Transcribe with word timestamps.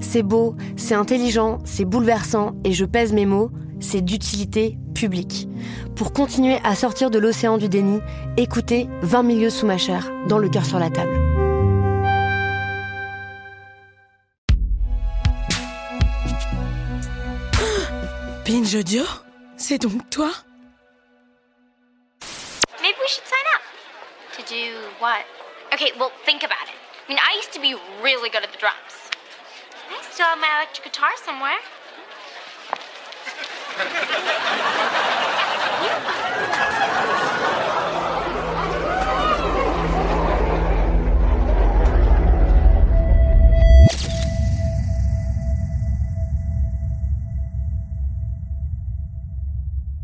C'est 0.00 0.22
beau, 0.22 0.54
c'est 0.76 0.94
intelligent, 0.94 1.58
c'est 1.64 1.84
bouleversant, 1.84 2.52
et 2.64 2.72
je 2.72 2.84
pèse 2.84 3.12
mes 3.12 3.26
mots, 3.26 3.50
c'est 3.80 4.00
d'utilité 4.00 4.78
publique. 4.94 5.48
Pour 5.96 6.12
continuer 6.12 6.58
à 6.64 6.74
sortir 6.74 7.10
de 7.10 7.18
l'océan 7.18 7.58
du 7.58 7.68
déni, 7.68 8.00
écoutez 8.36 8.88
20 9.02 9.22
milieux 9.22 9.50
sous 9.50 9.66
ma 9.66 9.78
chair, 9.78 10.10
dans 10.28 10.38
le 10.38 10.48
cœur 10.48 10.64
sur 10.64 10.78
la 10.78 10.90
table. 10.90 11.18
Binge 18.46 18.74
Audio 18.74 19.02
C'est 19.56 19.78
donc 19.78 20.08
toi? 20.08 20.30
Maybe 22.80 22.96
we 22.98 23.08
should 23.08 23.26
sign 23.26 23.46
up. 23.54 23.62
To 24.38 24.42
do 24.48 24.72
what? 25.00 25.24
Okay, 25.74 25.92
well, 25.98 26.10
think 26.24 26.42
about 26.42 26.66
it. 26.66 26.74
I 27.06 27.12
mean, 27.12 27.18
I 27.18 27.36
used 27.36 27.52
to 27.52 27.60
be 27.60 27.74
really 28.02 28.30
good 28.30 28.42
at 28.42 28.50
the 28.52 28.58
drums. 28.58 28.99
I 29.90 30.02
still 30.12 30.26
have 30.26 30.38
my 30.38 30.48
electric 30.56 30.84
guitar 30.84 31.10
somewhere. 31.24 31.58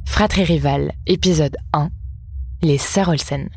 Fratrie 0.07 0.45
Rival, 0.45 0.93
épisode 1.07 1.57
1 1.75 1.91
Les 2.63 2.79
Sœurs 2.79 3.11
Olsen. 3.11 3.51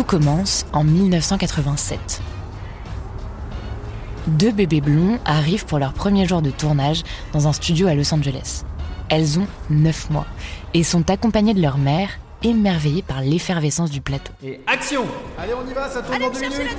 Tout 0.00 0.18
commence 0.18 0.64
en 0.72 0.82
1987. 0.82 2.22
Deux 4.28 4.50
bébés 4.50 4.80
blonds 4.80 5.18
arrivent 5.26 5.66
pour 5.66 5.78
leur 5.78 5.92
premier 5.92 6.26
jour 6.26 6.40
de 6.40 6.48
tournage 6.48 7.02
dans 7.34 7.48
un 7.48 7.52
studio 7.52 7.86
à 7.86 7.94
Los 7.94 8.14
Angeles. 8.14 8.62
Elles 9.10 9.38
ont 9.38 9.46
9 9.68 10.08
mois 10.08 10.24
et 10.72 10.84
sont 10.84 11.10
accompagnées 11.10 11.52
de 11.52 11.60
leur 11.60 11.76
mère, 11.76 12.08
émerveillées 12.42 13.02
par 13.02 13.20
l'effervescence 13.20 13.90
du 13.90 14.00
plateau. 14.00 14.32
Et 14.42 14.62
action 14.66 15.04
Allez, 15.38 15.52
on 15.52 15.70
y 15.70 15.74
va, 15.74 15.90
ça 15.90 16.00
tourne 16.00 16.18
dans 16.18 16.30
deux 16.30 16.40
minutes. 16.40 16.78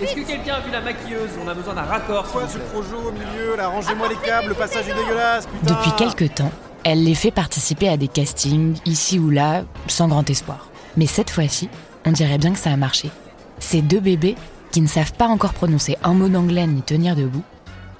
Est-ce 0.00 0.14
que 0.16 0.26
quelqu'un 0.26 0.54
a 0.54 0.60
vu 0.60 0.72
la 0.72 0.80
maquilleuse? 0.80 1.30
On 1.44 1.46
a 1.46 1.54
besoin 1.54 1.74
d'un 1.74 1.82
raccord. 1.82 2.24
Quoi, 2.32 2.48
ce 2.48 2.58
projo 2.58 2.96
au 2.96 3.12
milieu, 3.12 3.54
là, 3.56 3.68
rangez-moi 3.68 4.08
les 4.08 4.16
câbles, 4.16 4.48
le 4.48 4.54
passage 4.54 4.88
est 4.88 4.94
dégueulasse, 4.94 5.46
putain. 5.46 5.72
Depuis 5.72 5.92
quelques 5.96 6.34
temps, 6.34 6.50
elle 6.82 7.04
les 7.04 7.14
fait 7.14 7.30
participer 7.30 7.88
à 7.88 7.96
des 7.96 8.08
castings, 8.08 8.76
ici 8.86 9.20
ou 9.20 9.30
là, 9.30 9.62
sans 9.86 10.08
grand 10.08 10.28
espoir. 10.28 10.66
Mais 10.96 11.06
cette 11.06 11.30
fois-ci, 11.30 11.68
on 12.04 12.12
dirait 12.12 12.38
bien 12.38 12.52
que 12.52 12.58
ça 12.58 12.72
a 12.72 12.76
marché. 12.76 13.10
Ces 13.58 13.82
deux 13.82 14.00
bébés, 14.00 14.36
qui 14.72 14.80
ne 14.80 14.86
savent 14.86 15.12
pas 15.14 15.26
encore 15.26 15.54
prononcer 15.54 15.96
un 16.02 16.14
mot 16.14 16.28
d'anglais 16.28 16.66
ni 16.66 16.82
tenir 16.82 17.16
debout, 17.16 17.44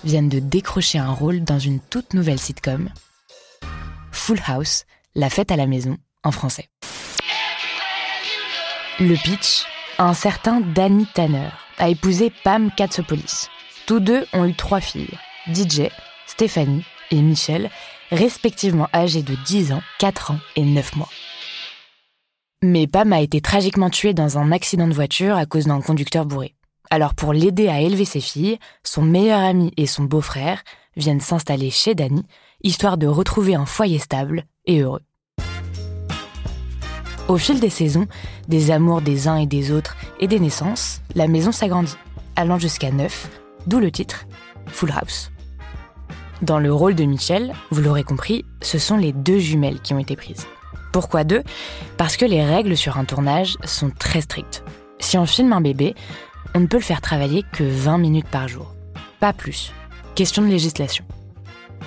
viennent 0.04 0.28
de 0.28 0.38
décrocher 0.38 0.98
un 0.98 1.10
rôle 1.10 1.42
dans 1.42 1.58
une 1.58 1.80
toute 1.80 2.14
nouvelle 2.14 2.38
sitcom, 2.38 2.88
Full 4.12 4.40
House, 4.46 4.84
la 5.14 5.30
fête 5.30 5.50
à 5.50 5.56
la 5.56 5.66
maison, 5.66 5.96
en 6.24 6.30
français. 6.30 6.68
Le 8.98 9.14
pitch, 9.14 9.64
un 9.98 10.14
certain 10.14 10.60
Danny 10.60 11.06
Tanner 11.14 11.48
a 11.78 11.88
épousé 11.88 12.32
Pam 12.44 12.70
Katsopoulis. 12.76 13.46
Tous 13.86 14.00
deux 14.00 14.26
ont 14.32 14.44
eu 14.44 14.54
trois 14.54 14.80
filles, 14.80 15.18
DJ, 15.52 15.90
Stéphanie 16.26 16.84
et 17.10 17.22
Michelle, 17.22 17.70
respectivement 18.12 18.88
âgées 18.94 19.22
de 19.22 19.34
10 19.46 19.72
ans, 19.72 19.82
4 19.98 20.32
ans 20.32 20.38
et 20.56 20.64
9 20.64 20.96
mois. 20.96 21.08
Mais 22.62 22.86
Pam 22.86 23.10
a 23.14 23.22
été 23.22 23.40
tragiquement 23.40 23.88
tuée 23.88 24.12
dans 24.12 24.36
un 24.36 24.52
accident 24.52 24.86
de 24.86 24.92
voiture 24.92 25.34
à 25.34 25.46
cause 25.46 25.64
d'un 25.64 25.80
conducteur 25.80 26.26
bourré. 26.26 26.54
Alors 26.90 27.14
pour 27.14 27.32
l'aider 27.32 27.68
à 27.68 27.80
élever 27.80 28.04
ses 28.04 28.20
filles, 28.20 28.58
son 28.84 29.00
meilleur 29.00 29.40
ami 29.40 29.72
et 29.78 29.86
son 29.86 30.04
beau-frère 30.04 30.62
viennent 30.94 31.22
s'installer 31.22 31.70
chez 31.70 31.94
Danny, 31.94 32.26
histoire 32.62 32.98
de 32.98 33.06
retrouver 33.06 33.54
un 33.54 33.64
foyer 33.64 33.98
stable 33.98 34.44
et 34.66 34.80
heureux. 34.80 35.00
Au 37.28 37.38
fil 37.38 37.60
des 37.60 37.70
saisons, 37.70 38.06
des 38.46 38.70
amours 38.70 39.00
des 39.00 39.26
uns 39.26 39.36
et 39.36 39.46
des 39.46 39.72
autres 39.72 39.96
et 40.18 40.26
des 40.26 40.38
naissances, 40.38 41.00
la 41.14 41.28
maison 41.28 41.52
s'agrandit, 41.52 41.96
allant 42.36 42.58
jusqu'à 42.58 42.90
neuf, 42.90 43.30
d'où 43.66 43.80
le 43.80 43.90
titre 43.90 44.26
Full 44.66 44.92
House. 45.00 45.30
Dans 46.42 46.58
le 46.58 46.74
rôle 46.74 46.94
de 46.94 47.04
Michelle, 47.04 47.54
vous 47.70 47.80
l'aurez 47.80 48.04
compris, 48.04 48.44
ce 48.60 48.78
sont 48.78 48.98
les 48.98 49.12
deux 49.12 49.38
jumelles 49.38 49.80
qui 49.80 49.94
ont 49.94 49.98
été 49.98 50.14
prises. 50.14 50.46
Pourquoi 50.92 51.24
deux? 51.24 51.42
Parce 51.96 52.16
que 52.16 52.24
les 52.24 52.44
règles 52.44 52.76
sur 52.76 52.98
un 52.98 53.04
tournage 53.04 53.56
sont 53.64 53.90
très 53.90 54.20
strictes. 54.20 54.64
Si 54.98 55.16
on 55.16 55.26
filme 55.26 55.52
un 55.52 55.60
bébé, 55.60 55.94
on 56.54 56.60
ne 56.60 56.66
peut 56.66 56.78
le 56.78 56.82
faire 56.82 57.00
travailler 57.00 57.44
que 57.52 57.64
20 57.64 57.98
minutes 57.98 58.28
par 58.28 58.48
jour. 58.48 58.74
Pas 59.20 59.32
plus. 59.32 59.72
Question 60.14 60.42
de 60.42 60.48
législation. 60.48 61.04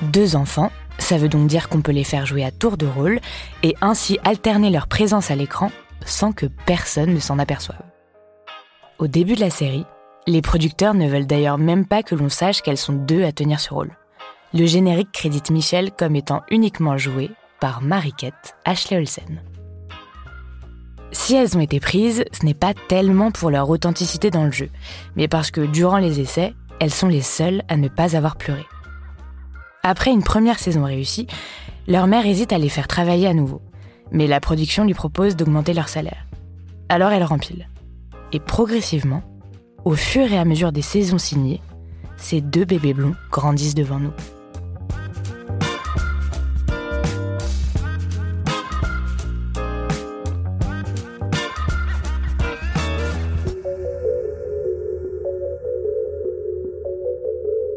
Deux 0.03 0.35
enfants, 0.35 0.71
ça 0.97 1.17
veut 1.17 1.29
donc 1.29 1.47
dire 1.47 1.69
qu'on 1.69 1.81
peut 1.81 1.91
les 1.91 2.03
faire 2.03 2.25
jouer 2.25 2.43
à 2.43 2.51
tour 2.51 2.77
de 2.77 2.85
rôle 2.85 3.19
et 3.61 3.75
ainsi 3.81 4.19
alterner 4.23 4.69
leur 4.69 4.87
présence 4.87 5.31
à 5.31 5.35
l'écran 5.35 5.71
sans 6.05 6.31
que 6.31 6.45
personne 6.65 7.13
ne 7.13 7.19
s'en 7.19 7.39
aperçoive. 7.39 7.81
Au 8.99 9.07
début 9.07 9.35
de 9.35 9.41
la 9.41 9.49
série, 9.49 9.85
les 10.27 10.41
producteurs 10.41 10.93
ne 10.93 11.07
veulent 11.07 11.27
d'ailleurs 11.27 11.57
même 11.57 11.85
pas 11.85 12.03
que 12.03 12.15
l'on 12.15 12.29
sache 12.29 12.61
qu'elles 12.61 12.77
sont 12.77 12.93
deux 12.93 13.23
à 13.23 13.31
tenir 13.31 13.59
ce 13.59 13.73
rôle. 13.73 13.97
Le 14.53 14.65
générique 14.65 15.11
crédite 15.11 15.49
Michelle 15.49 15.91
comme 15.91 16.15
étant 16.15 16.41
uniquement 16.49 16.97
jouée 16.97 17.31
par 17.63 17.81
Mariquette 17.81 18.57
Ashley 18.65 18.97
Olsen. 18.97 19.41
Si 21.13 21.33
elles 21.33 21.55
ont 21.55 21.61
été 21.61 21.79
prises, 21.79 22.25
ce 22.33 22.45
n'est 22.45 22.53
pas 22.53 22.73
tellement 22.73 23.31
pour 23.31 23.51
leur 23.51 23.69
authenticité 23.69 24.31
dans 24.31 24.43
le 24.43 24.51
jeu, 24.51 24.69
mais 25.15 25.29
parce 25.29 25.49
que 25.49 25.61
durant 25.61 25.97
les 25.97 26.19
essais, 26.19 26.55
elles 26.81 26.91
sont 26.91 27.07
les 27.07 27.21
seules 27.21 27.63
à 27.69 27.77
ne 27.77 27.87
pas 27.87 28.17
avoir 28.17 28.35
pleuré. 28.35 28.65
Après 29.81 30.11
une 30.11 30.23
première 30.23 30.59
saison 30.59 30.83
réussie, 30.83 31.27
leur 31.87 32.05
mère 32.07 32.25
hésite 32.25 32.51
à 32.51 32.57
les 32.57 32.67
faire 32.67 32.89
travailler 32.89 33.27
à 33.27 33.33
nouveau, 33.33 33.61
mais 34.11 34.27
la 34.27 34.41
production 34.41 34.83
lui 34.83 34.93
propose 34.93 35.37
d'augmenter 35.37 35.73
leur 35.73 35.87
salaire. 35.87 36.27
Alors 36.89 37.11
elle 37.11 37.23
rempile. 37.23 37.69
Et 38.33 38.41
progressivement, 38.41 39.23
au 39.85 39.95
fur 39.95 40.29
et 40.29 40.37
à 40.37 40.43
mesure 40.43 40.73
des 40.73 40.81
saisons 40.81 41.17
signées, 41.17 41.61
ces 42.17 42.41
deux 42.41 42.65
bébés 42.65 42.93
blonds 42.93 43.15
grandissent 43.31 43.73
devant 43.73 43.99
nous. 43.99 44.11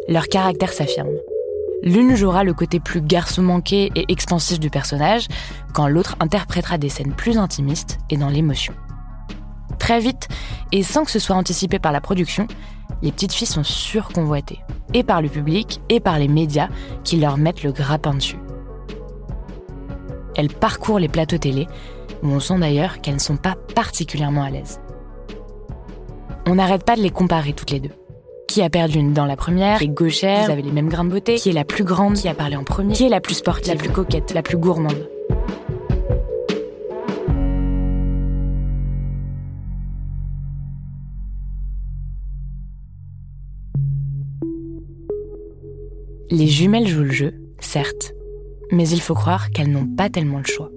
Leur 0.08 0.28
caractère 0.28 0.72
s'affirme. 0.72 1.10
L'une 1.82 2.14
jouera 2.14 2.44
le 2.44 2.54
côté 2.54 2.80
plus 2.80 3.00
garçon 3.00 3.42
manqué 3.42 3.90
et 3.94 4.04
expansif 4.08 4.60
du 4.60 4.70
personnage, 4.70 5.26
quand 5.72 5.88
l'autre 5.88 6.16
interprétera 6.20 6.78
des 6.78 6.88
scènes 6.88 7.12
plus 7.12 7.38
intimistes 7.38 7.98
et 8.10 8.16
dans 8.16 8.28
l'émotion. 8.28 8.72
Très 9.78 10.00
vite, 10.00 10.28
et 10.72 10.82
sans 10.82 11.04
que 11.04 11.10
ce 11.10 11.18
soit 11.18 11.36
anticipé 11.36 11.78
par 11.78 11.92
la 11.92 12.00
production, 12.00 12.46
les 13.02 13.12
petites 13.12 13.32
filles 13.32 13.46
sont 13.46 13.64
surconvoitées, 13.64 14.60
et 14.94 15.02
par 15.02 15.20
le 15.20 15.28
public, 15.28 15.80
et 15.88 16.00
par 16.00 16.18
les 16.18 16.28
médias 16.28 16.68
qui 17.04 17.16
leur 17.16 17.36
mettent 17.36 17.62
le 17.62 17.72
grappin 17.72 18.14
dessus. 18.14 18.38
elles 20.36 20.52
parcourent 20.52 20.98
les 20.98 21.08
plateaux 21.08 21.38
télé, 21.38 21.66
où 22.22 22.28
on 22.28 22.40
sent 22.40 22.58
d'ailleurs 22.58 23.00
qu'elles 23.00 23.14
ne 23.14 23.20
sont 23.20 23.36
pas 23.36 23.56
particulièrement 23.74 24.44
à 24.44 24.50
l'aise. 24.50 24.80
On 26.46 26.54
n'arrête 26.54 26.84
pas 26.84 26.96
de 26.96 27.02
les 27.02 27.10
comparer 27.10 27.52
toutes 27.52 27.70
les 27.70 27.80
deux. 27.80 28.05
Qui 28.56 28.62
a 28.62 28.70
perdu 28.70 28.96
une 28.96 29.12
dent 29.12 29.26
la 29.26 29.36
première 29.36 29.80
Les 29.80 29.88
gauchères, 29.88 30.46
vous 30.46 30.50
avez 30.50 30.62
les 30.62 30.72
mêmes 30.72 30.88
grains 30.88 31.04
de 31.04 31.10
beauté. 31.10 31.34
Qui 31.34 31.50
est 31.50 31.52
la 31.52 31.66
plus 31.66 31.84
grande 31.84 32.14
Qui 32.14 32.26
a 32.26 32.32
parlé 32.32 32.56
en 32.56 32.64
premier 32.64 32.94
Qui 32.94 33.04
est 33.04 33.10
la 33.10 33.20
plus 33.20 33.34
sportive 33.34 33.74
La 33.74 33.78
plus 33.78 33.90
coquette 33.90 34.32
La 34.32 34.40
plus 34.40 34.56
gourmande 34.56 35.10
Les 46.30 46.46
jumelles 46.46 46.88
jouent 46.88 47.02
le 47.02 47.12
jeu, 47.12 47.34
certes, 47.60 48.14
mais 48.72 48.88
il 48.88 49.02
faut 49.02 49.12
croire 49.12 49.50
qu'elles 49.50 49.70
n'ont 49.70 49.86
pas 49.86 50.08
tellement 50.08 50.38
le 50.38 50.44
choix. 50.44 50.70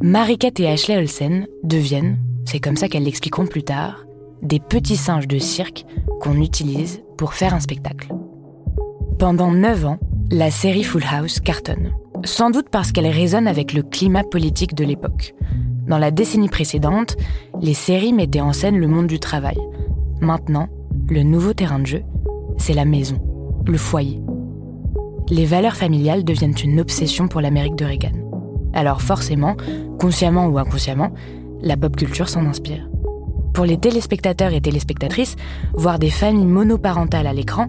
Mariquette 0.00 0.60
et 0.60 0.68
Ashley 0.68 0.98
Olsen 0.98 1.48
deviennent, 1.64 2.20
c'est 2.44 2.60
comme 2.60 2.76
ça 2.76 2.88
qu'elles 2.88 3.02
l'expliqueront 3.02 3.48
plus 3.48 3.64
tard, 3.64 4.06
des 4.42 4.60
petits 4.60 4.96
singes 4.96 5.28
de 5.28 5.38
cirque 5.38 5.84
qu'on 6.20 6.40
utilise 6.40 7.02
pour 7.16 7.34
faire 7.34 7.54
un 7.54 7.60
spectacle. 7.60 8.08
Pendant 9.18 9.50
9 9.50 9.86
ans, 9.86 9.98
la 10.30 10.50
série 10.50 10.84
Full 10.84 11.04
House 11.10 11.40
cartonne, 11.40 11.92
sans 12.24 12.50
doute 12.50 12.68
parce 12.70 12.92
qu'elle 12.92 13.06
résonne 13.06 13.48
avec 13.48 13.72
le 13.72 13.82
climat 13.82 14.24
politique 14.24 14.74
de 14.74 14.84
l'époque. 14.84 15.34
Dans 15.86 15.98
la 15.98 16.10
décennie 16.10 16.48
précédente, 16.48 17.16
les 17.60 17.74
séries 17.74 18.12
mettaient 18.12 18.40
en 18.40 18.52
scène 18.52 18.76
le 18.76 18.88
monde 18.88 19.06
du 19.06 19.20
travail. 19.20 19.58
Maintenant, 20.20 20.68
le 21.08 21.22
nouveau 21.22 21.52
terrain 21.52 21.78
de 21.78 21.86
jeu, 21.86 22.02
c'est 22.56 22.74
la 22.74 22.84
maison, 22.84 23.20
le 23.66 23.78
foyer. 23.78 24.20
Les 25.28 25.44
valeurs 25.44 25.76
familiales 25.76 26.24
deviennent 26.24 26.56
une 26.62 26.80
obsession 26.80 27.28
pour 27.28 27.40
l'Amérique 27.40 27.76
de 27.76 27.84
Reagan. 27.84 28.12
Alors 28.72 29.00
forcément, 29.00 29.56
consciemment 29.98 30.46
ou 30.46 30.58
inconsciemment, 30.58 31.12
la 31.62 31.76
pop 31.76 31.96
culture 31.96 32.28
s'en 32.28 32.46
inspire. 32.46 32.88
Pour 33.56 33.64
les 33.64 33.78
téléspectateurs 33.78 34.52
et 34.52 34.60
téléspectatrices, 34.60 35.34
voir 35.72 35.98
des 35.98 36.10
familles 36.10 36.44
monoparentales 36.44 37.26
à 37.26 37.32
l'écran, 37.32 37.68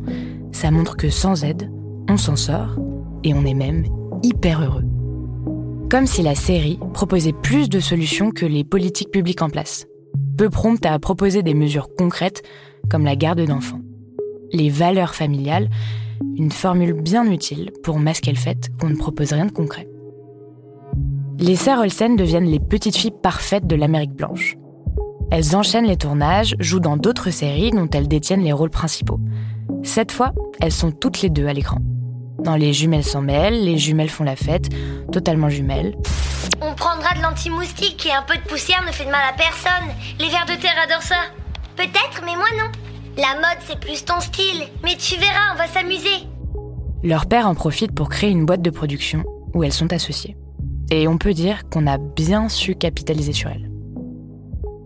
ça 0.51 0.69
montre 0.69 0.97
que 0.97 1.09
sans 1.09 1.45
aide, 1.45 1.71
on 2.09 2.17
s'en 2.17 2.35
sort 2.35 2.77
et 3.23 3.33
on 3.33 3.45
est 3.45 3.53
même 3.53 3.85
hyper 4.21 4.61
heureux. 4.61 4.83
Comme 5.89 6.05
si 6.05 6.23
la 6.23 6.35
série 6.35 6.77
proposait 6.93 7.31
plus 7.31 7.69
de 7.69 7.79
solutions 7.79 8.31
que 8.31 8.45
les 8.45 8.65
politiques 8.65 9.11
publiques 9.11 9.41
en 9.41 9.49
place. 9.49 9.87
Peu 10.37 10.49
prompte 10.49 10.85
à 10.85 10.99
proposer 10.99 11.41
des 11.41 11.53
mesures 11.53 11.87
concrètes 11.97 12.43
comme 12.91 13.05
la 13.05 13.15
garde 13.15 13.45
d'enfants. 13.45 13.79
Les 14.51 14.69
valeurs 14.69 15.15
familiales, 15.15 15.69
une 16.35 16.51
formule 16.51 17.01
bien 17.01 17.31
utile 17.31 17.71
pour 17.81 17.97
masquer 17.97 18.31
le 18.33 18.37
fait 18.37 18.69
qu'on 18.81 18.89
ne 18.89 18.97
propose 18.97 19.31
rien 19.31 19.45
de 19.45 19.53
concret. 19.53 19.87
Les 21.39 21.55
sœurs 21.55 21.79
Olsen 21.79 22.17
deviennent 22.17 22.51
les 22.51 22.59
petites 22.59 22.97
filles 22.97 23.15
parfaites 23.23 23.67
de 23.67 23.75
l'Amérique 23.77 24.17
blanche. 24.17 24.57
Elles 25.29 25.56
enchaînent 25.56 25.88
les 25.88 25.97
tournages, 25.97 26.56
jouent 26.59 26.79
dans 26.79 26.97
d'autres 26.97 27.31
séries 27.31 27.71
dont 27.71 27.89
elles 27.94 28.07
détiennent 28.07 28.44
les 28.44 28.53
rôles 28.53 28.69
principaux. 28.69 29.19
Cette 29.83 30.12
fois, 30.12 30.31
elles 30.62 30.71
sont 30.71 30.91
toutes 30.91 31.21
les 31.21 31.29
deux 31.29 31.47
à 31.47 31.53
l'écran. 31.53 31.79
Dans 32.39 32.56
Les 32.56 32.71
Jumelles 32.71 33.03
s'en 33.03 33.21
mêlent, 33.21 33.65
Les 33.65 33.77
Jumelles 33.77 34.09
font 34.09 34.24
la 34.24 34.35
fête, 34.35 34.69
totalement 35.12 35.50
jumelles. 35.50 35.95
On 36.62 36.74
prendra 36.75 37.13
de 37.15 37.21
l'anti-moustique 37.21 38.06
et 38.06 38.13
un 38.13 38.21
peu 38.21 38.35
de 38.35 38.47
poussière 38.47 38.83
ne 38.85 38.91
fait 38.91 39.06
de 39.06 39.12
mal 39.12 39.24
à 39.29 39.33
personne. 39.33 39.89
Les 40.19 40.29
vers 40.29 40.45
de 40.45 40.59
terre 40.62 40.75
adorent 40.81 41.01
ça. 41.01 41.15
Peut-être, 41.75 42.21
mais 42.25 42.35
moi 42.35 42.47
non. 42.57 42.71
La 43.18 43.35
mode, 43.35 43.59
c'est 43.68 43.80
plus 43.80 44.06
ton 44.06 44.19
style. 44.21 44.63
Mais 44.83 44.95
tu 44.95 45.19
verras, 45.19 45.53
on 45.53 45.57
va 45.57 45.68
s'amuser. 45.68 46.27
Leur 47.03 47.25
père 47.25 47.47
en 47.47 47.56
profite 47.56 47.94
pour 47.94 48.09
créer 48.09 48.30
une 48.30 48.45
boîte 48.45 48.62
de 48.62 48.69
production 48.69 49.23
où 49.53 49.63
elles 49.63 49.73
sont 49.73 49.91
associées. 49.91 50.38
Et 50.89 51.07
on 51.07 51.18
peut 51.18 51.33
dire 51.33 51.68
qu'on 51.69 51.85
a 51.85 51.97
bien 51.97 52.47
su 52.50 52.75
capitaliser 52.75 53.33
sur 53.33 53.50
elles. 53.50 53.69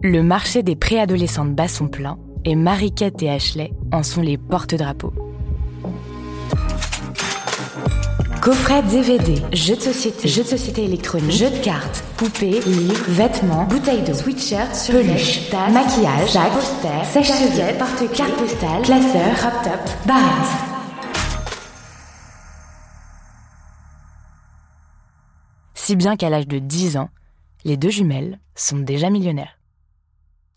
Le 0.04 0.24
marché 0.24 0.64
des 0.64 0.76
préadolescentes 0.76 1.54
bas 1.54 1.68
son 1.68 1.88
plein 1.88 2.18
et 2.44 2.56
Mariquette 2.56 3.22
et 3.22 3.30
Ashley 3.30 3.72
en 3.92 4.02
sont 4.02 4.22
les 4.22 4.36
porte-drapeaux. 4.36 5.14
Coffret 8.42 8.82
DVD, 8.82 9.36
jeux 9.54 9.76
de 9.76 9.82
société, 9.82 10.28
jeux 10.28 10.42
de 10.42 10.48
société 10.48 10.86
électronique, 10.86 11.30
jeux 11.30 11.52
de 11.52 11.64
cartes, 11.64 12.04
poupées, 12.18 12.62
livres, 12.62 13.06
vêtements, 13.10 13.66
bouteilles 13.66 14.02
de 14.02 14.12
sweatshirt, 14.12 14.72
peluche, 14.92 15.52
tasse, 15.52 15.72
maquillage, 15.72 16.32
sac, 16.32 16.52
poster, 16.52 17.06
sèche-cheveux, 17.06 17.78
porte 17.78 18.12
carte 18.12 18.34
postale, 18.38 18.82
classeur, 18.82 19.36
crop 19.36 19.64
top, 19.64 20.08
barrettes. 20.08 20.52
Si 25.76 25.96
bien 25.96 26.16
qu'à 26.16 26.32
l'âge 26.32 26.48
de 26.48 26.58
10 26.58 26.98
ans, 26.98 27.10
les 27.66 27.78
deux 27.78 27.92
jumelles 27.92 28.40
sont 28.56 28.80
déjà 28.80 29.12
millionnaires. 29.12 29.61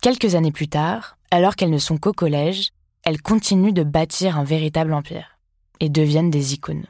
Quelques 0.05 0.35
années 0.35 0.53
plus 0.53 0.69
tard, 0.69 1.17
alors 1.31 1.57
qu'elles 1.57 1.71
ne 1.71 1.79
sont 1.79 1.97
qu'au 1.97 2.13
collège, 2.13 2.73
elles 3.05 3.23
continuent 3.23 3.73
de 3.73 3.85
bâtir 3.85 4.39
un 4.39 4.45
véritable 4.45 4.93
empire 4.93 5.39
et 5.81 5.89
deviennent 5.89 6.31
des 6.31 6.53
icônes. 6.53 6.85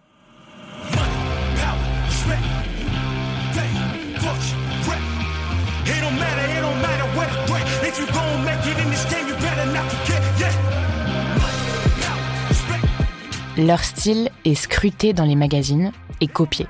Leur 13.56 13.84
style 13.84 14.28
est 14.44 14.56
scruté 14.56 15.12
dans 15.12 15.24
les 15.24 15.36
magazines 15.36 15.92
et 16.20 16.26
copié. 16.26 16.66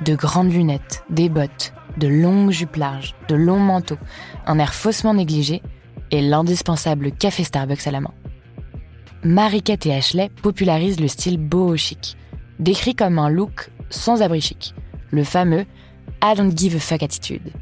De 0.00 0.14
grandes 0.14 0.50
lunettes, 0.50 1.04
des 1.10 1.28
bottes, 1.28 1.74
de 1.98 2.08
longues 2.08 2.52
jupes 2.52 2.76
larges, 2.76 3.14
de 3.28 3.34
longs 3.34 3.60
manteaux, 3.60 3.98
un 4.46 4.58
air 4.58 4.74
faussement 4.74 5.12
négligé 5.12 5.60
et 6.10 6.22
l'indispensable 6.22 7.12
café 7.12 7.44
Starbucks 7.44 7.86
à 7.86 7.90
la 7.90 8.00
main. 8.00 8.14
Mariquette 9.22 9.86
et 9.86 9.94
Ashley 9.94 10.30
popularisent 10.42 11.00
le 11.00 11.08
style 11.08 11.38
boho 11.38 11.76
chic, 11.76 12.16
décrit 12.58 12.94
comme 12.94 13.18
un 13.18 13.30
look 13.30 13.70
sans 13.90 14.22
abri 14.22 14.40
chic, 14.40 14.74
le 15.10 15.24
fameux 15.24 15.64
I 16.22 16.34
don't 16.36 16.56
give 16.56 16.76
a 16.76 16.80
fuck 16.80 17.02
attitude. 17.02 17.52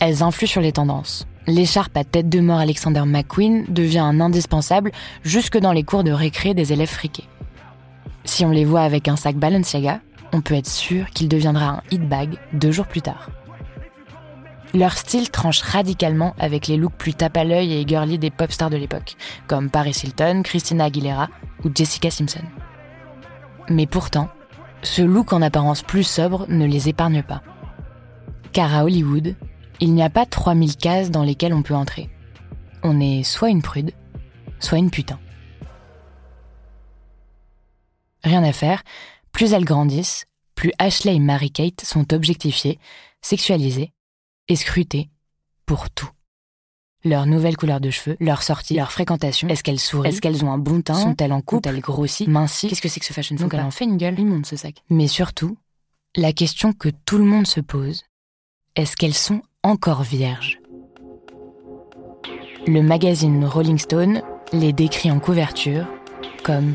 Elles 0.00 0.22
influent 0.22 0.48
sur 0.48 0.60
les 0.60 0.72
tendances. 0.72 1.26
L'écharpe 1.46 1.96
à 1.96 2.04
tête 2.04 2.28
de 2.28 2.40
mort 2.40 2.58
Alexander 2.58 3.02
McQueen 3.06 3.64
devient 3.68 4.00
un 4.00 4.20
indispensable 4.20 4.92
jusque 5.22 5.58
dans 5.58 5.72
les 5.72 5.82
cours 5.82 6.04
de 6.04 6.12
récré 6.12 6.54
des 6.54 6.72
élèves 6.72 6.88
friqués. 6.88 7.28
Si 8.24 8.44
on 8.44 8.50
les 8.50 8.64
voit 8.64 8.82
avec 8.82 9.08
un 9.08 9.16
sac 9.16 9.36
Balenciaga, 9.36 10.00
on 10.32 10.42
peut 10.42 10.54
être 10.54 10.68
sûr 10.68 11.08
qu'il 11.10 11.28
deviendra 11.28 11.68
un 11.68 11.82
hit 11.90 12.06
bag 12.06 12.36
deux 12.52 12.70
jours 12.70 12.86
plus 12.86 13.00
tard. 13.00 13.30
Leur 14.74 14.98
style 14.98 15.30
tranche 15.30 15.62
radicalement 15.62 16.34
avec 16.38 16.66
les 16.66 16.76
looks 16.76 16.96
plus 16.96 17.14
tape 17.14 17.38
à 17.38 17.44
l'œil 17.44 17.72
et 17.72 17.88
girly 17.88 18.18
des 18.18 18.30
pop 18.30 18.52
stars 18.52 18.68
de 18.68 18.76
l'époque, 18.76 19.16
comme 19.46 19.70
Paris 19.70 19.98
Hilton, 20.04 20.42
Christina 20.44 20.84
Aguilera 20.84 21.28
ou 21.64 21.70
Jessica 21.74 22.10
Simpson. 22.10 22.44
Mais 23.70 23.86
pourtant, 23.86 24.28
ce 24.82 25.00
look 25.00 25.32
en 25.32 25.40
apparence 25.40 25.82
plus 25.82 26.04
sobre 26.04 26.46
ne 26.48 26.66
les 26.66 26.90
épargne 26.90 27.22
pas. 27.22 27.42
Car 28.52 28.74
à 28.74 28.84
Hollywood, 28.84 29.36
il 29.80 29.94
n'y 29.94 30.02
a 30.02 30.10
pas 30.10 30.26
3000 30.26 30.76
cases 30.76 31.10
dans 31.10 31.22
lesquelles 31.22 31.54
on 31.54 31.62
peut 31.62 31.74
entrer. 31.74 32.10
On 32.82 33.00
est 33.00 33.22
soit 33.22 33.48
une 33.48 33.62
prude, 33.62 33.92
soit 34.60 34.78
une 34.78 34.90
putain. 34.90 35.18
Rien 38.22 38.42
à 38.42 38.52
faire, 38.52 38.82
plus 39.32 39.54
elles 39.54 39.64
grandissent, 39.64 40.26
plus 40.54 40.72
Ashley 40.78 41.14
et 41.14 41.20
Mary-Kate 41.20 41.80
sont 41.80 42.12
objectifiées, 42.12 42.78
sexualisées 43.22 43.92
et 44.48 44.56
scrutées 44.56 45.10
pour 45.66 45.90
tout. 45.90 46.10
Leur 47.04 47.26
nouvelle 47.26 47.56
couleur 47.56 47.80
de 47.80 47.90
cheveux, 47.90 48.16
leur 48.18 48.42
sortie, 48.42 48.74
leur 48.74 48.90
fréquentation, 48.90 49.48
est-ce 49.48 49.62
qu'elles 49.62 49.78
sourient, 49.78 50.08
est-ce 50.08 50.20
qu'elles 50.20 50.44
ont 50.44 50.50
un 50.50 50.58
bon 50.58 50.82
teint, 50.82 50.94
sont-elles 50.94 51.32
en 51.32 51.40
couple, 51.40 51.68
ont-elles 51.68 51.80
grossi, 51.80 52.26
minci, 52.28 52.68
qu'est-ce 52.68 52.82
que 52.82 52.88
c'est 52.88 52.98
que 52.98 53.06
ce 53.06 53.12
fashion 53.12 53.36
Donc 53.36 53.54
elle 53.54 53.60
en 53.60 53.70
fait 53.70 53.84
une 53.84 53.96
gueule, 53.96 54.18
immonde 54.18 54.46
ce 54.46 54.56
sac. 54.56 54.82
Mais 54.90 55.06
surtout, 55.06 55.56
la 56.16 56.32
question 56.32 56.72
que 56.72 56.88
tout 56.88 57.18
le 57.18 57.24
monde 57.24 57.46
se 57.46 57.60
pose, 57.60 58.02
est-ce 58.74 58.96
qu'elles 58.96 59.14
sont 59.14 59.42
encore 59.62 60.02
vierges? 60.02 60.58
Le 62.66 62.82
magazine 62.82 63.44
Rolling 63.44 63.78
Stone 63.78 64.22
les 64.52 64.72
décrit 64.72 65.10
en 65.10 65.20
couverture 65.20 65.86
comme 66.42 66.74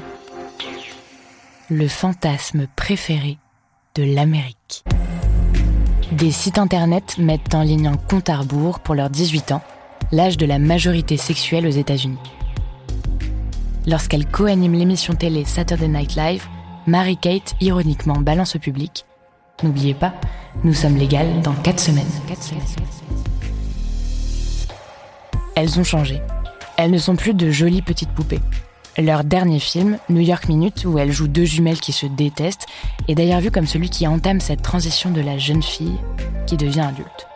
le 1.69 1.87
fantasme 1.87 2.67
préféré 2.75 3.37
de 3.95 4.03
l'Amérique. 4.03 4.83
Des 6.13 6.29
sites 6.29 6.59
internet 6.59 7.17
mettent 7.17 7.55
en 7.55 7.63
ligne 7.63 7.87
un 7.87 7.97
compte 7.97 8.29
à 8.29 8.37
rebours 8.37 8.79
pour 8.79 8.93
leurs 8.93 9.09
18 9.09 9.51
ans, 9.51 9.63
l'âge 10.11 10.37
de 10.37 10.45
la 10.45 10.59
majorité 10.59 11.17
sexuelle 11.17 11.65
aux 11.65 11.71
États-Unis. 11.71 12.19
Lorsqu'elle 13.87 14.27
co-anime 14.27 14.73
l'émission 14.73 15.15
télé 15.15 15.43
Saturday 15.43 15.87
Night 15.87 16.15
Live, 16.15 16.45
Mary-Kate 16.85 17.55
ironiquement 17.61 18.17
balance 18.17 18.55
au 18.55 18.59
public 18.59 19.05
N'oubliez 19.63 19.95
pas, 19.95 20.13
nous 20.63 20.75
sommes 20.75 20.97
légales 20.97 21.41
dans 21.41 21.53
4 21.53 21.79
semaines. 21.79 22.05
Elles 25.55 25.79
ont 25.79 25.83
changé. 25.83 26.21
Elles 26.77 26.91
ne 26.91 26.99
sont 26.99 27.15
plus 27.15 27.33
de 27.33 27.49
jolies 27.49 27.81
petites 27.81 28.11
poupées. 28.11 28.41
Leur 28.99 29.23
dernier 29.23 29.57
film, 29.57 29.97
New 30.09 30.21
York 30.21 30.47
Minute, 30.47 30.85
où 30.85 30.99
elles 30.99 31.11
jouent 31.11 31.27
deux 31.27 31.45
jumelles 31.45 31.79
qui 31.79 31.91
se 31.91 32.05
détestent, 32.05 32.67
est 33.07 33.15
d'ailleurs 33.15 33.39
vu 33.39 33.49
comme 33.49 33.65
celui 33.65 33.89
qui 33.89 34.05
entame 34.05 34.39
cette 34.39 34.61
transition 34.61 35.09
de 35.09 35.19
la 35.19 35.39
jeune 35.39 35.63
fille 35.63 35.97
qui 36.45 36.57
devient 36.57 36.81
adulte. 36.81 37.27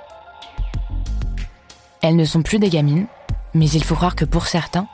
Elles 2.04 2.16
ne 2.16 2.26
sont 2.26 2.44
plus 2.44 2.60
des 2.60 2.70
gamines, 2.70 3.08
mais 3.56 3.68
il 3.68 3.84
faut 3.84 3.96
croire 3.96 4.16
que 4.16 4.26
pour 4.26 4.46
certains, 4.46 4.88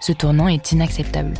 ce 0.00 0.12
tournant 0.12 0.48
est 0.48 0.72
inacceptable. 0.72 1.32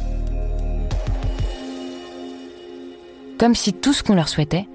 Comme 3.39 3.55
si 3.55 3.75
tout 3.75 3.93
ce 3.93 4.03
qu'on 4.03 4.15
leur 4.15 4.29
souhaitait, 4.29 4.69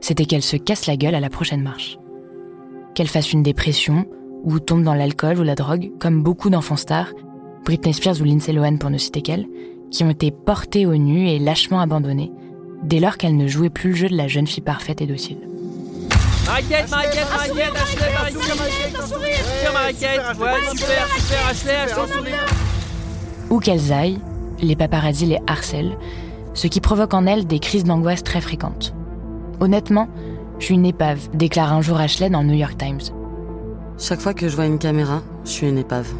c'était 0.00 0.24
qu'elles 0.24 0.42
se 0.42 0.56
cassent 0.56 0.86
la 0.86 0.96
gueule 0.96 1.14
à 1.14 1.20
la 1.20 1.28
prochaine 1.28 1.62
marche. 1.62 1.98
Qu'elles 2.94 3.08
fassent 3.08 3.32
une 3.34 3.42
dépression, 3.42 4.06
ou 4.42 4.58
tombent 4.58 4.84
dans 4.84 4.94
l'alcool 4.94 5.38
ou 5.38 5.42
la 5.42 5.54
drogue, 5.54 5.90
comme 5.98 6.22
beaucoup 6.22 6.48
d'enfants 6.48 6.76
stars, 6.76 7.12
Britney 7.68 7.92
Spears 7.92 8.22
ou 8.22 8.24
Lindsay 8.24 8.54
Lohan 8.54 8.78
pour 8.78 8.88
ne 8.88 8.96
citer 8.96 9.20
qu'elles, 9.20 9.46
qui 9.90 10.02
ont 10.02 10.08
été 10.08 10.30
portées 10.30 10.86
au 10.86 10.96
nu 10.96 11.28
et 11.28 11.38
lâchement 11.38 11.80
abandonnées, 11.80 12.32
dès 12.82 12.98
lors 12.98 13.18
qu'elles 13.18 13.36
ne 13.36 13.46
jouaient 13.46 13.68
plus 13.68 13.90
le 13.90 13.94
jeu 13.94 14.08
de 14.08 14.16
la 14.16 14.26
jeune 14.26 14.46
fille 14.46 14.62
parfaite 14.62 15.02
et 15.02 15.06
docile. 15.06 15.36
Mariquette, 16.46 16.90
Mariquette, 16.90 17.26
Mariquette, 17.30 17.74
Ashley, 17.76 18.04
Mariquette, 19.74 20.20
ouais, 20.40 20.78
super, 20.78 21.08
super, 21.18 21.46
Ashley, 21.50 21.74
Ashley, 21.74 22.32
Où 23.50 23.58
qu'elles 23.58 23.92
aillent, 23.92 24.20
les 24.62 24.74
paparazzis 24.74 25.26
les 25.26 25.38
harcèlent, 25.46 25.98
ce 26.54 26.68
qui 26.68 26.80
provoque 26.80 27.12
en 27.12 27.26
elles 27.26 27.46
des 27.46 27.58
crises 27.58 27.84
d'angoisse 27.84 28.24
très 28.24 28.40
fréquentes. 28.40 28.94
Honnêtement, 29.60 30.08
je 30.58 30.64
suis 30.64 30.74
une 30.74 30.86
épave, 30.86 31.28
déclare 31.34 31.74
un 31.74 31.82
jour 31.82 32.00
Ashley 32.00 32.30
dans 32.30 32.40
le 32.40 32.46
New 32.46 32.54
York 32.54 32.78
Times. 32.78 33.14
Chaque 33.98 34.20
fois 34.20 34.32
que 34.32 34.48
je 34.48 34.56
vois 34.56 34.64
une 34.64 34.78
caméra, 34.78 35.20
je 35.44 35.50
suis 35.50 35.68
une 35.68 35.76
épave. 35.76 36.10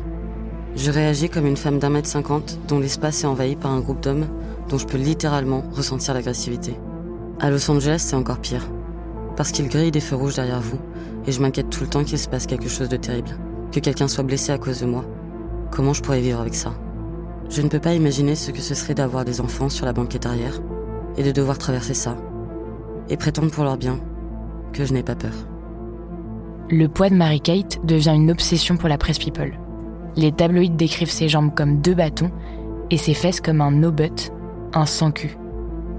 Je 0.76 0.90
réagis 0.90 1.28
comme 1.28 1.46
une 1.46 1.56
femme 1.56 1.78
d'un 1.78 1.90
mètre 1.90 2.08
cinquante 2.08 2.58
dont 2.68 2.78
l'espace 2.78 3.24
est 3.24 3.26
envahi 3.26 3.56
par 3.56 3.72
un 3.72 3.80
groupe 3.80 4.00
d'hommes 4.00 4.26
dont 4.68 4.78
je 4.78 4.86
peux 4.86 4.98
littéralement 4.98 5.64
ressentir 5.72 6.14
l'agressivité. 6.14 6.76
À 7.40 7.50
Los 7.50 7.70
Angeles, 7.70 8.04
c'est 8.06 8.16
encore 8.16 8.38
pire 8.38 8.68
parce 9.38 9.52
qu'il 9.52 9.68
grille 9.68 9.92
des 9.92 10.00
feux 10.00 10.16
rouges 10.16 10.34
derrière 10.34 10.60
vous, 10.60 10.80
et 11.24 11.30
je 11.30 11.40
m'inquiète 11.40 11.70
tout 11.70 11.84
le 11.84 11.88
temps 11.88 12.02
qu'il 12.02 12.18
se 12.18 12.28
passe 12.28 12.48
quelque 12.48 12.68
chose 12.68 12.88
de 12.88 12.96
terrible, 12.96 13.38
que 13.70 13.78
quelqu'un 13.78 14.08
soit 14.08 14.24
blessé 14.24 14.50
à 14.50 14.58
cause 14.58 14.80
de 14.80 14.86
moi. 14.86 15.04
Comment 15.70 15.92
je 15.92 16.02
pourrais 16.02 16.20
vivre 16.20 16.40
avec 16.40 16.56
ça? 16.56 16.74
Je 17.48 17.62
ne 17.62 17.68
peux 17.68 17.78
pas 17.78 17.94
imaginer 17.94 18.34
ce 18.34 18.50
que 18.50 18.60
ce 18.60 18.74
serait 18.74 18.94
d'avoir 18.94 19.24
des 19.24 19.40
enfants 19.40 19.68
sur 19.68 19.86
la 19.86 19.92
banquette 19.92 20.26
arrière, 20.26 20.60
et 21.16 21.22
de 21.22 21.30
devoir 21.30 21.56
traverser 21.56 21.94
ça, 21.94 22.16
et 23.08 23.16
prétendre 23.16 23.52
pour 23.52 23.62
leur 23.62 23.76
bien 23.76 24.00
que 24.72 24.84
je 24.84 24.92
n'ai 24.92 25.04
pas 25.04 25.14
peur. 25.14 25.34
Le 26.68 26.88
poids 26.88 27.08
de 27.08 27.14
Mary-Kate 27.14 27.78
devient 27.86 28.16
une 28.16 28.32
obsession 28.32 28.76
pour 28.76 28.88
la 28.88 28.98
presse 28.98 29.20
People. 29.20 29.56
Les 30.18 30.32
tabloïds 30.32 30.70
décrivent 30.70 31.12
ses 31.12 31.28
jambes 31.28 31.54
comme 31.54 31.80
deux 31.80 31.94
bâtons 31.94 32.32
et 32.90 32.96
ses 32.96 33.14
fesses 33.14 33.40
comme 33.40 33.60
un 33.60 33.70
no-butt, 33.70 34.32
un 34.74 34.84
sans-cul. 34.84 35.38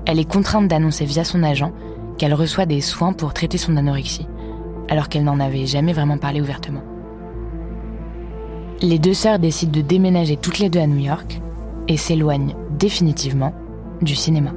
Elle 0.06 0.20
est 0.20 0.30
contrainte 0.30 0.68
d'annoncer 0.68 1.06
via 1.06 1.24
son 1.24 1.42
agent 1.42 1.72
qu'elle 2.18 2.34
reçoit 2.34 2.66
des 2.66 2.82
soins 2.82 3.14
pour 3.14 3.34
traiter 3.34 3.58
son 3.58 3.78
anorexie, 3.78 4.28
alors 4.90 5.08
qu'elle 5.08 5.24
n'en 5.24 5.40
avait 5.40 5.66
jamais 5.66 5.94
vraiment 5.94 6.18
parlé 6.18 6.42
ouvertement. 6.42 6.84
Les 8.82 9.00
deux 9.00 9.14
sœurs 9.14 9.40
décident 9.40 9.72
de 9.72 9.80
déménager 9.80 10.36
toutes 10.36 10.60
les 10.60 10.70
deux 10.70 10.82
à 10.82 10.88
New 10.88 11.00
York 11.00 11.40
et 11.88 11.96
s'éloignent 11.96 12.56
définitivement 12.78 13.54
du 14.02 14.16
cinéma. 14.16 14.52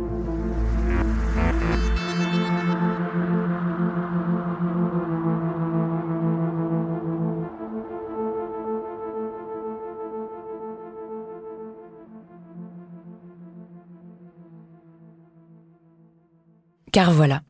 Car 16.93 17.11
voilà, 17.11 17.41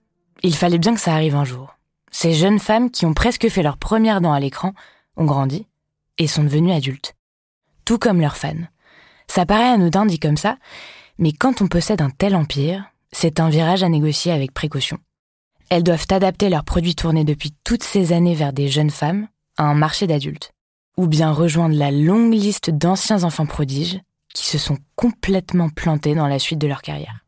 il 0.45 0.55
fallait 0.55 0.79
bien 0.79 0.95
que 0.95 1.01
ça 1.01 1.13
arrive 1.13 1.35
un 1.35 1.45
jour. 1.45 1.77
Ces 2.13 2.33
jeunes 2.33 2.61
femmes 2.61 2.91
qui 2.93 3.07
ont 3.07 3.15
presque 3.15 3.49
fait 3.49 3.65
leur 3.65 3.77
première 3.77 4.21
dent 4.21 4.33
à 4.33 4.39
l'écran 4.39 4.73
ont 5.17 5.25
grandi 5.25 5.67
et 6.19 6.29
sont 6.29 6.45
devenues 6.45 6.73
adultes. 6.73 7.17
Tout 7.85 7.99
comme 7.99 8.21
leurs 8.21 8.37
fans. 8.37 8.69
Ça 9.27 9.45
paraît 9.45 9.69
anodin 9.69 10.07
dit 10.07 10.21
comme 10.21 10.37
ça, 10.37 10.59
mais 11.19 11.33
quand 11.33 11.61
on 11.61 11.67
possède 11.67 12.03
un 12.03 12.11
tel 12.11 12.37
empire, 12.37 12.85
c'est 13.11 13.41
un 13.41 13.49
virage 13.49 13.83
à 13.83 13.89
négocier 13.89 14.31
avec 14.31 14.55
précaution. 14.55 14.99
Elles 15.71 15.83
doivent 15.83 16.07
adapter 16.11 16.49
leurs 16.49 16.65
produits 16.65 16.95
tournés 16.95 17.25
depuis 17.25 17.53
toutes 17.65 17.83
ces 17.83 18.13
années 18.13 18.35
vers 18.35 18.53
des 18.53 18.69
jeunes 18.69 18.91
femmes 18.91 19.27
à 19.57 19.65
un 19.65 19.75
marché 19.75 20.07
d'adultes, 20.07 20.53
ou 20.97 21.09
bien 21.09 21.33
rejoindre 21.33 21.75
la 21.77 21.91
longue 21.91 22.33
liste 22.33 22.71
d'anciens 22.71 23.25
enfants 23.25 23.47
prodiges 23.47 24.01
qui 24.35 24.47
se 24.47 24.59
sont 24.59 24.79
complètement 24.95 25.69
plantés 25.69 26.15
dans 26.15 26.29
la 26.29 26.39
suite 26.39 26.61
de 26.61 26.69
leur 26.69 26.83
carrière. 26.83 27.25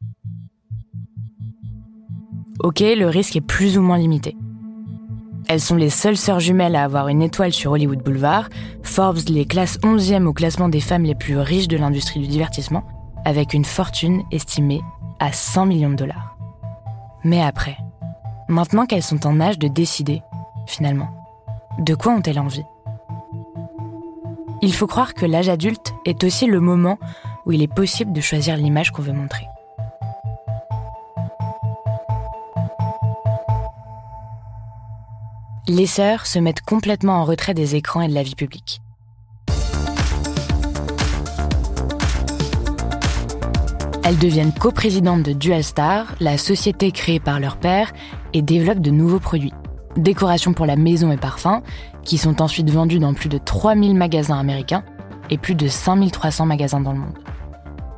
Ok, 2.60 2.80
le 2.80 3.06
risque 3.06 3.36
est 3.36 3.40
plus 3.40 3.76
ou 3.78 3.82
moins 3.82 3.98
limité. 3.98 4.36
Elles 5.48 5.60
sont 5.60 5.74
les 5.74 5.90
seules 5.90 6.16
sœurs 6.16 6.40
jumelles 6.40 6.76
à 6.76 6.84
avoir 6.84 7.08
une 7.08 7.20
étoile 7.20 7.52
sur 7.52 7.72
Hollywood 7.72 8.02
Boulevard. 8.02 8.48
Forbes 8.82 9.28
les 9.28 9.44
classe 9.44 9.78
11e 9.80 10.26
au 10.26 10.32
classement 10.32 10.68
des 10.68 10.80
femmes 10.80 11.02
les 11.02 11.16
plus 11.16 11.36
riches 11.36 11.68
de 11.68 11.76
l'industrie 11.76 12.20
du 12.20 12.28
divertissement, 12.28 12.84
avec 13.24 13.54
une 13.54 13.64
fortune 13.64 14.22
estimée 14.30 14.80
à 15.18 15.32
100 15.32 15.66
millions 15.66 15.90
de 15.90 15.96
dollars. 15.96 16.36
Mais 17.24 17.42
après, 17.42 17.76
maintenant 18.48 18.86
qu'elles 18.86 19.02
sont 19.02 19.26
en 19.26 19.40
âge 19.40 19.58
de 19.58 19.68
décider, 19.68 20.22
finalement, 20.66 21.08
de 21.80 21.94
quoi 21.94 22.12
ont-elles 22.12 22.38
envie? 22.38 22.64
Il 24.62 24.72
faut 24.72 24.86
croire 24.86 25.14
que 25.14 25.26
l'âge 25.26 25.48
adulte 25.48 25.92
est 26.06 26.22
aussi 26.22 26.46
le 26.46 26.60
moment 26.60 26.98
où 27.46 27.52
il 27.52 27.62
est 27.62 27.74
possible 27.74 28.12
de 28.12 28.20
choisir 28.20 28.56
l'image 28.56 28.92
qu'on 28.92 29.02
veut 29.02 29.12
montrer. 29.12 29.44
Les 35.66 35.86
sœurs 35.86 36.26
se 36.26 36.38
mettent 36.38 36.60
complètement 36.60 37.14
en 37.14 37.24
retrait 37.24 37.54
des 37.54 37.74
écrans 37.74 38.02
et 38.02 38.08
de 38.08 38.14
la 38.14 38.22
vie 38.22 38.34
publique. 38.34 38.80
Elles 44.04 44.18
deviennent 44.18 44.52
coprésidentes 44.52 45.22
de 45.22 45.32
Dual 45.32 45.64
Star, 45.64 46.14
la 46.20 46.36
société 46.36 46.92
créée 46.92 47.20
par 47.20 47.40
leur 47.40 47.56
père, 47.56 47.92
et 48.34 48.42
développent 48.42 48.80
de 48.80 48.90
nouveaux 48.90 49.20
produits. 49.20 49.54
Décorations 49.96 50.52
pour 50.52 50.66
la 50.66 50.76
maison 50.76 51.10
et 51.10 51.16
parfums, 51.16 51.62
qui 52.02 52.18
sont 52.18 52.42
ensuite 52.42 52.68
vendus 52.68 52.98
dans 52.98 53.14
plus 53.14 53.30
de 53.30 53.38
3000 53.38 53.94
magasins 53.94 54.38
américains 54.38 54.84
et 55.30 55.38
plus 55.38 55.54
de 55.54 55.68
5300 55.68 56.44
magasins 56.44 56.80
dans 56.80 56.92
le 56.92 56.98
monde. 56.98 57.18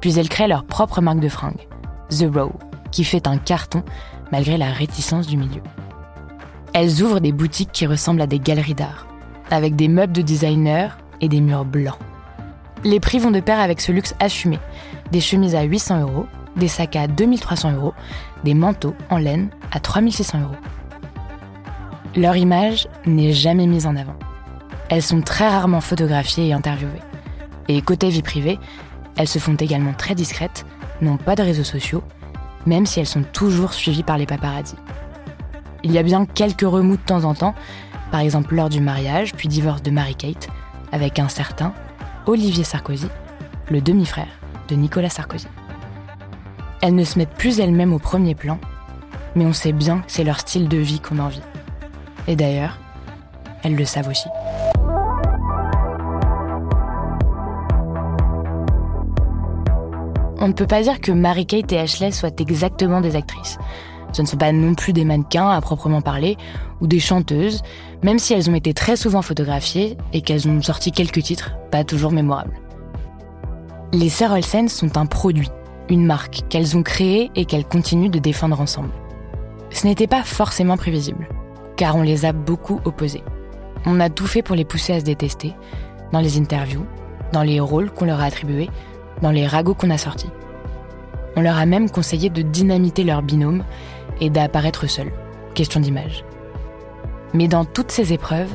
Puis 0.00 0.16
elles 0.16 0.28
créent 0.28 0.46
leur 0.46 0.64
propre 0.64 1.00
marque 1.00 1.18
de 1.18 1.28
fringues, 1.28 1.66
The 2.10 2.26
Row, 2.32 2.52
qui 2.92 3.02
fait 3.02 3.26
un 3.26 3.38
carton 3.38 3.82
malgré 4.30 4.56
la 4.56 4.70
réticence 4.70 5.26
du 5.26 5.36
milieu. 5.36 5.62
Elles 6.78 7.02
ouvrent 7.02 7.20
des 7.20 7.32
boutiques 7.32 7.72
qui 7.72 7.86
ressemblent 7.86 8.20
à 8.20 8.26
des 8.26 8.38
galeries 8.38 8.74
d'art, 8.74 9.06
avec 9.50 9.76
des 9.76 9.88
meubles 9.88 10.12
de 10.12 10.20
designer 10.20 10.98
et 11.22 11.28
des 11.30 11.40
murs 11.40 11.64
blancs. 11.64 11.96
Les 12.84 13.00
prix 13.00 13.18
vont 13.18 13.30
de 13.30 13.40
pair 13.40 13.60
avec 13.60 13.80
ce 13.80 13.92
luxe 13.92 14.14
assumé. 14.20 14.58
Des 15.10 15.22
chemises 15.22 15.54
à 15.54 15.62
800 15.62 16.02
euros, 16.02 16.26
des 16.54 16.68
sacs 16.68 16.96
à 16.96 17.06
2300 17.06 17.72
euros, 17.72 17.94
des 18.44 18.52
manteaux 18.52 18.94
en 19.08 19.16
laine 19.16 19.48
à 19.72 19.80
3600 19.80 20.42
euros. 20.42 20.56
Leur 22.14 22.36
image 22.36 22.88
n'est 23.06 23.32
jamais 23.32 23.66
mise 23.66 23.86
en 23.86 23.96
avant. 23.96 24.18
Elles 24.90 25.00
sont 25.00 25.22
très 25.22 25.48
rarement 25.48 25.80
photographiées 25.80 26.48
et 26.48 26.52
interviewées. 26.52 27.00
Et 27.68 27.80
côté 27.80 28.10
vie 28.10 28.20
privée, 28.20 28.58
elles 29.16 29.28
se 29.28 29.38
font 29.38 29.54
également 29.54 29.94
très 29.94 30.14
discrètes, 30.14 30.66
n'ont 31.00 31.16
pas 31.16 31.36
de 31.36 31.42
réseaux 31.42 31.64
sociaux, 31.64 32.02
même 32.66 32.84
si 32.84 33.00
elles 33.00 33.06
sont 33.06 33.24
toujours 33.32 33.72
suivies 33.72 34.02
par 34.02 34.18
les 34.18 34.26
paparazzis. 34.26 34.76
Il 35.86 35.92
y 35.92 35.98
a 35.98 36.02
bien 36.02 36.26
quelques 36.26 36.62
remous 36.62 36.96
de 36.96 37.02
temps 37.02 37.22
en 37.22 37.32
temps, 37.32 37.54
par 38.10 38.18
exemple 38.18 38.56
lors 38.56 38.68
du 38.68 38.80
mariage 38.80 39.34
puis 39.34 39.46
divorce 39.46 39.82
de 39.82 39.92
Mary-Kate, 39.92 40.48
avec 40.90 41.20
un 41.20 41.28
certain 41.28 41.72
Olivier 42.26 42.64
Sarkozy, 42.64 43.06
le 43.70 43.80
demi-frère 43.80 44.26
de 44.66 44.74
Nicolas 44.74 45.10
Sarkozy. 45.10 45.46
Elles 46.82 46.96
ne 46.96 47.04
se 47.04 47.20
mettent 47.20 47.36
plus 47.36 47.60
elles-mêmes 47.60 47.92
au 47.92 48.00
premier 48.00 48.34
plan, 48.34 48.58
mais 49.36 49.46
on 49.46 49.52
sait 49.52 49.70
bien 49.70 49.98
que 49.98 50.10
c'est 50.10 50.24
leur 50.24 50.40
style 50.40 50.68
de 50.68 50.76
vie 50.76 50.98
qu'on 50.98 51.20
envie. 51.20 51.40
Et 52.26 52.34
d'ailleurs, 52.34 52.80
elles 53.62 53.76
le 53.76 53.84
savent 53.84 54.08
aussi. 54.08 54.28
On 60.40 60.48
ne 60.48 60.52
peut 60.52 60.66
pas 60.66 60.82
dire 60.82 61.00
que 61.00 61.12
Mary-Kate 61.12 61.70
et 61.70 61.78
Ashley 61.78 62.10
soient 62.10 62.30
exactement 62.40 63.00
des 63.00 63.14
actrices. 63.14 63.56
Ce 64.16 64.22
ne 64.22 64.26
sont 64.26 64.38
pas 64.38 64.50
non 64.50 64.74
plus 64.74 64.94
des 64.94 65.04
mannequins 65.04 65.50
à 65.50 65.60
proprement 65.60 66.00
parler, 66.00 66.38
ou 66.80 66.86
des 66.86 67.00
chanteuses, 67.00 67.60
même 68.02 68.18
si 68.18 68.32
elles 68.32 68.48
ont 68.48 68.54
été 68.54 68.72
très 68.72 68.96
souvent 68.96 69.20
photographiées 69.20 69.98
et 70.14 70.22
qu'elles 70.22 70.48
ont 70.48 70.62
sorti 70.62 70.90
quelques 70.90 71.22
titres, 71.22 71.52
pas 71.70 71.84
toujours 71.84 72.12
mémorables. 72.12 72.58
Les 73.92 74.08
sœurs 74.08 74.32
Olsen 74.32 74.70
sont 74.70 74.96
un 74.96 75.04
produit, 75.04 75.50
une 75.90 76.06
marque 76.06 76.48
qu'elles 76.48 76.78
ont 76.78 76.82
créée 76.82 77.30
et 77.34 77.44
qu'elles 77.44 77.66
continuent 77.66 78.08
de 78.08 78.18
défendre 78.18 78.58
ensemble. 78.58 78.88
Ce 79.68 79.86
n'était 79.86 80.06
pas 80.06 80.22
forcément 80.22 80.78
prévisible, 80.78 81.28
car 81.76 81.94
on 81.94 82.02
les 82.02 82.24
a 82.24 82.32
beaucoup 82.32 82.80
opposées. 82.86 83.22
On 83.84 84.00
a 84.00 84.08
tout 84.08 84.26
fait 84.26 84.40
pour 84.40 84.56
les 84.56 84.64
pousser 84.64 84.94
à 84.94 85.00
se 85.00 85.04
détester, 85.04 85.52
dans 86.10 86.20
les 86.20 86.38
interviews, 86.38 86.86
dans 87.34 87.42
les 87.42 87.60
rôles 87.60 87.90
qu'on 87.90 88.06
leur 88.06 88.20
a 88.20 88.24
attribués, 88.24 88.70
dans 89.20 89.30
les 89.30 89.46
ragots 89.46 89.74
qu'on 89.74 89.90
a 89.90 89.98
sortis. 89.98 90.30
On 91.36 91.42
leur 91.42 91.58
a 91.58 91.66
même 91.66 91.90
conseillé 91.90 92.30
de 92.30 92.40
dynamiter 92.40 93.04
leur 93.04 93.20
binôme 93.20 93.62
et 94.20 94.30
d'apparaître 94.30 94.86
seules. 94.86 95.12
Question 95.54 95.80
d'image. 95.80 96.24
Mais 97.34 97.48
dans 97.48 97.64
toutes 97.64 97.90
ces 97.90 98.12
épreuves, 98.12 98.54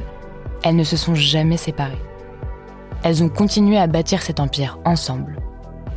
elles 0.63 0.75
ne 0.75 0.83
se 0.83 0.97
sont 0.97 1.15
jamais 1.15 1.57
séparées. 1.57 2.01
Elles 3.03 3.23
ont 3.23 3.29
continué 3.29 3.77
à 3.77 3.87
bâtir 3.87 4.21
cet 4.21 4.39
empire 4.39 4.79
ensemble. 4.85 5.37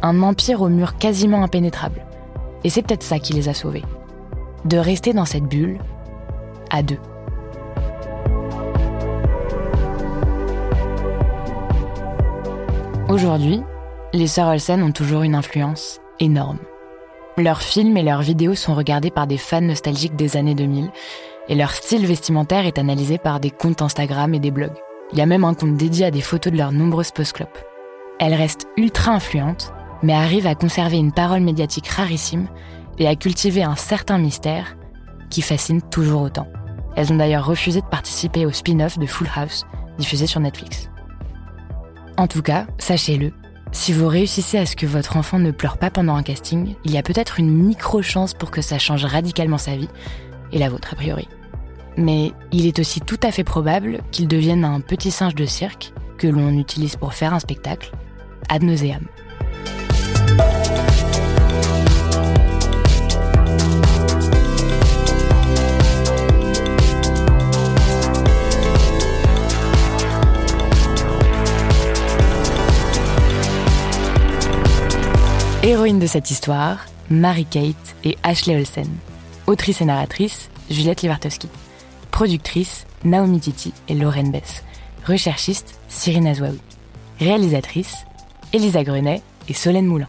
Un 0.02 0.22
empire 0.22 0.62
aux 0.62 0.68
murs 0.68 0.96
quasiment 0.96 1.42
impénétrables. 1.42 2.04
Et 2.62 2.70
c'est 2.70 2.82
peut-être 2.82 3.02
ça 3.02 3.18
qui 3.18 3.34
les 3.34 3.48
a 3.48 3.54
sauvées. 3.54 3.84
De 4.64 4.78
rester 4.78 5.12
dans 5.12 5.26
cette 5.26 5.44
bulle, 5.44 5.78
à 6.70 6.82
deux. 6.82 6.98
Aujourd'hui, 13.10 13.62
les 14.14 14.26
sœurs 14.26 14.48
Olsen 14.48 14.82
ont 14.82 14.92
toujours 14.92 15.22
une 15.22 15.34
influence 15.34 16.00
énorme. 16.20 16.58
Leurs 17.36 17.62
films 17.62 17.96
et 17.96 18.04
leurs 18.04 18.22
vidéos 18.22 18.54
sont 18.54 18.74
regardés 18.74 19.10
par 19.10 19.26
des 19.26 19.38
fans 19.38 19.60
nostalgiques 19.60 20.14
des 20.14 20.36
années 20.36 20.54
2000 20.54 20.90
et 21.48 21.56
leur 21.56 21.72
style 21.72 22.06
vestimentaire 22.06 22.64
est 22.64 22.78
analysé 22.78 23.18
par 23.18 23.40
des 23.40 23.50
comptes 23.50 23.82
Instagram 23.82 24.32
et 24.34 24.38
des 24.38 24.52
blogs. 24.52 24.76
Il 25.12 25.18
y 25.18 25.20
a 25.20 25.26
même 25.26 25.42
un 25.42 25.54
compte 25.54 25.76
dédié 25.76 26.06
à 26.06 26.10
des 26.12 26.20
photos 26.20 26.52
de 26.52 26.58
leurs 26.58 26.70
nombreuses 26.70 27.10
post-clopes. 27.10 27.58
Elles 28.20 28.34
restent 28.34 28.68
ultra 28.76 29.10
influentes, 29.10 29.72
mais 30.04 30.12
arrivent 30.12 30.46
à 30.46 30.54
conserver 30.54 30.96
une 30.96 31.10
parole 31.10 31.40
médiatique 31.40 31.88
rarissime 31.88 32.46
et 32.98 33.08
à 33.08 33.16
cultiver 33.16 33.64
un 33.64 33.74
certain 33.74 34.18
mystère 34.18 34.76
qui 35.28 35.42
fascine 35.42 35.82
toujours 35.82 36.22
autant. 36.22 36.46
Elles 36.94 37.12
ont 37.12 37.16
d'ailleurs 37.16 37.46
refusé 37.46 37.80
de 37.80 37.86
participer 37.86 38.46
au 38.46 38.52
spin-off 38.52 38.96
de 38.96 39.06
Full 39.06 39.28
House, 39.34 39.66
diffusé 39.98 40.28
sur 40.28 40.38
Netflix. 40.38 40.88
En 42.16 42.28
tout 42.28 42.42
cas, 42.42 42.66
sachez-le, 42.78 43.32
si 43.74 43.92
vous 43.92 44.06
réussissez 44.06 44.56
à 44.56 44.66
ce 44.66 44.76
que 44.76 44.86
votre 44.86 45.16
enfant 45.16 45.38
ne 45.38 45.50
pleure 45.50 45.76
pas 45.76 45.90
pendant 45.90 46.14
un 46.14 46.22
casting, 46.22 46.76
il 46.84 46.92
y 46.92 46.96
a 46.96 47.02
peut-être 47.02 47.40
une 47.40 47.52
micro-chance 47.52 48.32
pour 48.32 48.50
que 48.50 48.62
ça 48.62 48.78
change 48.78 49.04
radicalement 49.04 49.58
sa 49.58 49.76
vie, 49.76 49.88
et 50.52 50.58
la 50.58 50.70
vôtre 50.70 50.88
a 50.92 50.96
priori. 50.96 51.28
Mais 51.96 52.32
il 52.52 52.66
est 52.66 52.78
aussi 52.78 53.00
tout 53.00 53.18
à 53.22 53.32
fait 53.32 53.44
probable 53.44 53.98
qu'il 54.12 54.28
devienne 54.28 54.64
un 54.64 54.80
petit 54.80 55.10
singe 55.10 55.34
de 55.34 55.44
cirque 55.44 55.92
que 56.18 56.28
l'on 56.28 56.56
utilise 56.56 56.96
pour 56.96 57.14
faire 57.14 57.34
un 57.34 57.40
spectacle, 57.40 57.90
ad 58.48 58.62
nauseam. 58.62 59.06
Héroïne 75.66 75.98
de 75.98 76.06
cette 76.06 76.30
histoire, 76.30 76.84
Mary-Kate 77.08 77.96
et 78.04 78.18
Ashley 78.22 78.54
Olsen. 78.54 78.86
Autrice 79.46 79.80
et 79.80 79.86
narratrice, 79.86 80.50
Juliette 80.68 81.00
Livartowski. 81.00 81.48
Productrice, 82.10 82.84
Naomi 83.02 83.40
Titi 83.40 83.72
et 83.88 83.94
Lorraine 83.94 84.30
Bess. 84.30 84.62
Recherchiste, 85.06 85.80
Cyrine 85.88 86.26
Azouaoui. 86.26 86.60
Réalisatrice, 87.18 88.04
Elisa 88.52 88.84
Grenet 88.84 89.22
et 89.48 89.54
Solène 89.54 89.86
Moulin. 89.86 90.08